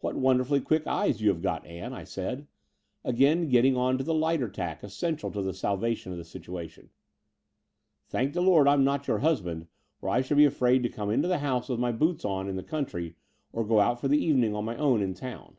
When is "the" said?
4.02-4.12, 5.40-5.54, 6.18-6.24, 8.34-8.40, 11.28-11.38, 12.56-12.64, 14.08-14.18